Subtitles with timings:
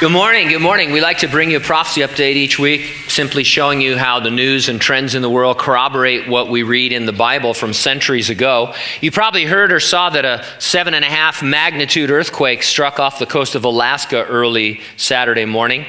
[0.00, 0.46] Good morning.
[0.46, 0.92] Good morning.
[0.92, 4.30] We like to bring you a prophecy update each week, simply showing you how the
[4.30, 8.30] news and trends in the world corroborate what we read in the Bible from centuries
[8.30, 8.74] ago.
[9.00, 13.18] You probably heard or saw that a seven and a half magnitude earthquake struck off
[13.18, 15.84] the coast of Alaska early Saturday morning.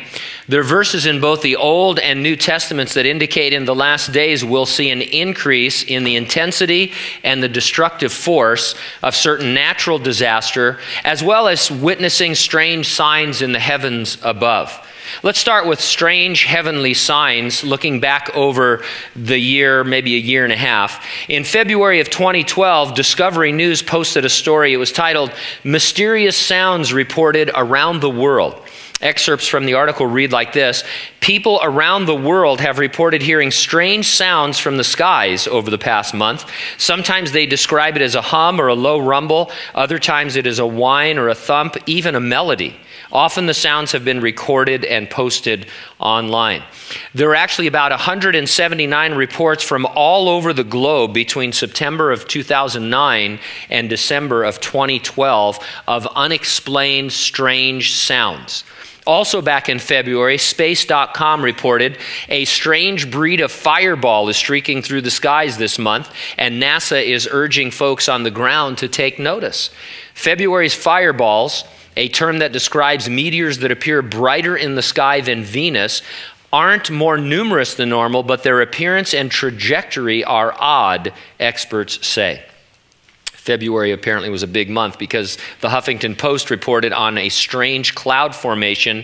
[0.49, 4.11] There are verses in both the Old and New Testaments that indicate in the last
[4.11, 6.91] days we'll see an increase in the intensity
[7.23, 8.73] and the destructive force
[9.03, 14.73] of certain natural disaster, as well as witnessing strange signs in the heavens above.
[15.21, 18.83] Let's start with strange heavenly signs, looking back over
[19.15, 21.05] the year, maybe a year and a half.
[21.29, 24.73] In February of 2012, Discovery News posted a story.
[24.73, 25.31] It was titled
[25.63, 28.59] Mysterious Sounds Reported Around the World.
[29.01, 30.83] Excerpts from the article read like this
[31.21, 36.13] People around the world have reported hearing strange sounds from the skies over the past
[36.13, 36.49] month.
[36.77, 40.59] Sometimes they describe it as a hum or a low rumble, other times it is
[40.59, 42.77] a whine or a thump, even a melody.
[43.11, 45.65] Often the sounds have been recorded and posted
[45.97, 46.61] online.
[47.15, 53.39] There are actually about 179 reports from all over the globe between September of 2009
[53.69, 58.63] and December of 2012 of unexplained strange sounds.
[59.07, 61.97] Also, back in February, Space.com reported
[62.27, 67.27] a strange breed of fireball is streaking through the skies this month, and NASA is
[67.31, 69.71] urging folks on the ground to take notice.
[70.13, 71.63] February's fireballs,
[71.99, 76.01] a term that describes meteors that appear brighter in the sky than Venus,
[76.51, 82.41] aren't more numerous than normal, but their appearance and trajectory are odd, experts say.
[83.25, 88.33] February apparently was a big month because the Huffington Post reported on a strange cloud
[88.33, 89.03] formation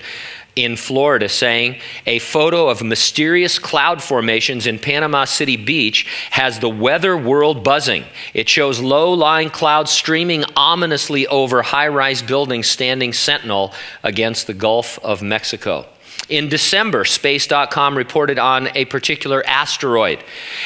[0.56, 6.70] in Florida, saying a photo of mysterious cloud formations in Panama City Beach has the
[6.70, 8.06] weather world buzzing.
[8.34, 14.54] It shows low lying clouds streaming ominously over high rise buildings standing sentinel against the
[14.54, 15.86] Gulf of Mexico.
[16.28, 20.24] In December, Space.com reported on a particular asteroid.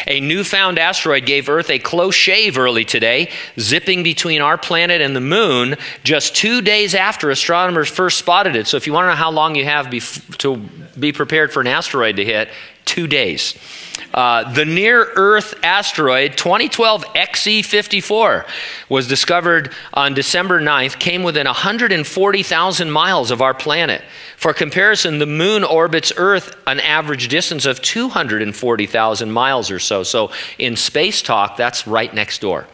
[0.07, 5.13] A newfound asteroid gave Earth a close shave early today, zipping between our planet and
[5.13, 5.75] the moon
[6.05, 8.67] just two days after astronomers first spotted it.
[8.67, 9.89] So, if you want to know how long you have
[10.37, 10.57] to
[10.97, 12.47] be prepared for an asteroid to hit,
[12.85, 13.55] two days.
[14.13, 18.47] Uh, the near Earth asteroid 2012 XE54
[18.89, 24.01] was discovered on December 9th, came within 140,000 miles of our planet.
[24.35, 30.01] For comparison, the moon orbits Earth an average distance of 240,000 miles or so.
[30.01, 32.65] So, in space talk, that's right next door.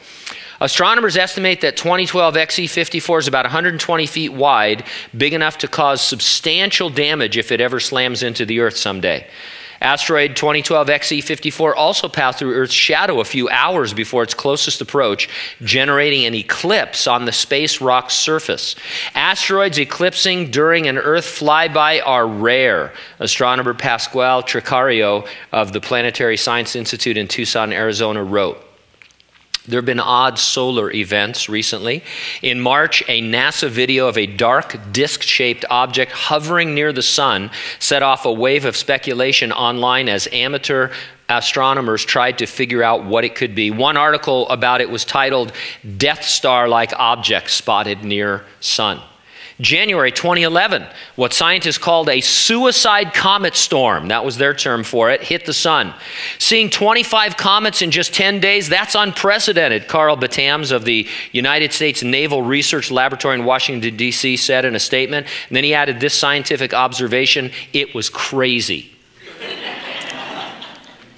[0.62, 4.86] Astronomers estimate that 2012 XE54 is about 120 feet wide,
[5.16, 9.28] big enough to cause substantial damage if it ever slams into the Earth someday.
[9.82, 15.30] Asteroid 2012 XE54 also passed through Earth's shadow a few hours before its closest approach,
[15.62, 18.76] generating an eclipse on the space rock's surface.
[19.14, 22.94] Asteroids eclipsing during an Earth flyby are rare.
[23.20, 28.62] Astronomer Pasquale Tricarico of the Planetary Science Institute in Tucson, Arizona wrote.
[29.68, 32.04] There have been odd solar events recently.
[32.42, 37.50] In March, a NASA video of a dark disc shaped object hovering near the sun
[37.80, 40.92] set off a wave of speculation online as amateur
[41.30, 43.72] astronomers tried to figure out what it could be.
[43.72, 45.52] One article about it was titled
[45.98, 49.02] Death Star like object spotted near sun.
[49.62, 50.86] January 2011,
[51.16, 55.54] what scientists called a suicide comet storm, that was their term for it, hit the
[55.54, 55.94] sun.
[56.40, 62.04] Seeing 25 comets in just 10 days, that's unprecedented, Karl Battams of the United States
[62.04, 65.26] Naval Research Laboratory in Washington, D.C., said in a statement.
[65.48, 68.92] And then he added this scientific observation it was crazy.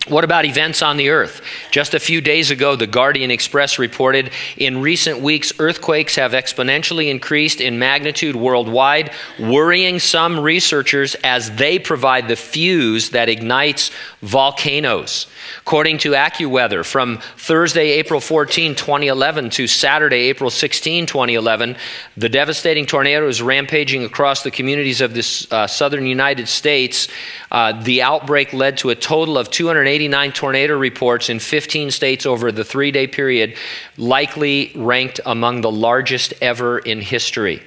[0.08, 1.42] What about events on the earth?
[1.78, 7.12] Just a few days ago, the Guardian Express reported in recent weeks, earthquakes have exponentially
[7.12, 13.92] increased in magnitude worldwide, worrying some researchers as they provide the fuse that ignites
[14.24, 15.28] volcanoes.
[15.60, 21.76] According to AccuWeather, from Thursday, April 14, 2011 to Saturday, April 16, 2011,
[22.16, 27.08] the devastating tornadoes rampaging across the communities of the uh, southern United States.
[27.52, 32.50] Uh, the outbreak led to a total of 289 tornado reports in 15 states over
[32.50, 33.58] the three day period,
[33.98, 37.62] likely ranked among the largest ever in history.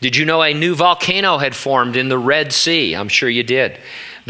[0.00, 2.94] Did you know a new volcano had formed in the Red Sea?
[2.94, 3.76] I'm sure you did.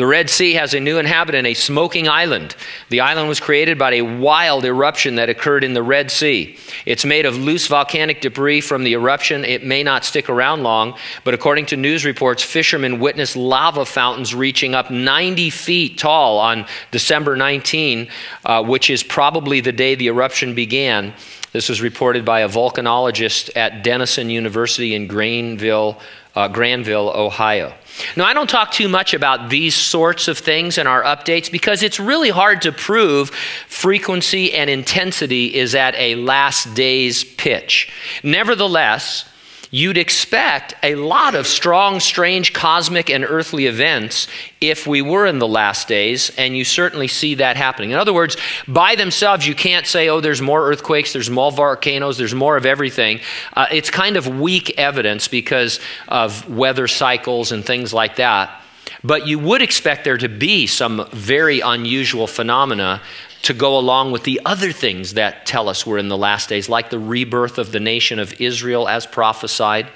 [0.00, 2.56] The Red Sea has a new inhabitant, a smoking island.
[2.88, 6.56] The island was created by a wild eruption that occurred in the Red Sea.
[6.86, 9.44] It's made of loose volcanic debris from the eruption.
[9.44, 14.34] It may not stick around long, but according to news reports, fishermen witnessed lava fountains
[14.34, 18.08] reaching up 90 feet tall on December 19,
[18.46, 21.12] uh, which is probably the day the eruption began.
[21.52, 26.00] This was reported by a volcanologist at Denison University in Greenville,
[26.40, 27.74] uh, Granville, Ohio.
[28.16, 31.82] Now, I don't talk too much about these sorts of things in our updates because
[31.82, 33.30] it's really hard to prove
[33.68, 37.92] frequency and intensity is at a last day's pitch.
[38.22, 39.29] Nevertheless,
[39.70, 44.26] you'd expect a lot of strong, strange cosmic and earthly events
[44.60, 47.90] if we were in the last days, and you certainly see that happening.
[47.90, 48.36] In other words,
[48.66, 52.66] by themselves, you can't say, oh, there's more earthquakes, there's more volcanoes, there's more of
[52.66, 53.20] everything.
[53.54, 58.59] Uh, it's kind of weak evidence because of weather cycles and things like that.
[59.02, 63.02] But you would expect there to be some very unusual phenomena
[63.42, 66.68] to go along with the other things that tell us we're in the last days,
[66.68, 69.88] like the rebirth of the nation of Israel as prophesied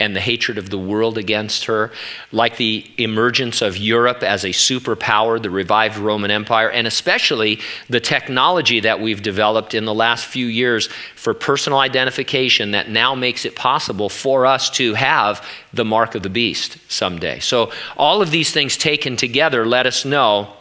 [0.00, 1.92] and the hatred of the world against her,
[2.32, 8.00] like the emergence of Europe as a superpower, the revived Roman Empire, and especially the
[8.00, 13.44] technology that we've developed in the last few years for personal identification that now makes
[13.44, 17.38] it possible for us to have the mark of the beast someday.
[17.38, 20.56] So, all of these things taken together let us know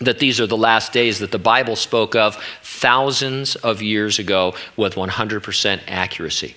[0.00, 4.54] that these are the last days that the Bible spoke of thousands of years ago
[4.76, 6.54] with 100% accuracy.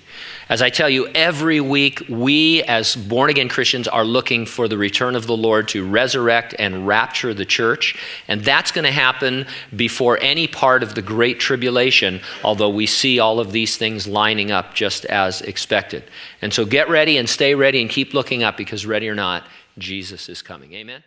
[0.49, 4.77] As I tell you, every week we as born again Christians are looking for the
[4.77, 7.95] return of the Lord to resurrect and rapture the church.
[8.27, 9.45] And that's going to happen
[9.75, 14.51] before any part of the Great Tribulation, although we see all of these things lining
[14.51, 16.03] up just as expected.
[16.41, 19.45] And so get ready and stay ready and keep looking up because, ready or not,
[19.77, 20.73] Jesus is coming.
[20.73, 21.03] Amen.